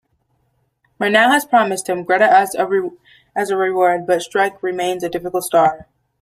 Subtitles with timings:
[0.99, 2.65] Murnau has promised him Greta as a
[3.55, 5.85] reward, but Schreck remains a difficult star.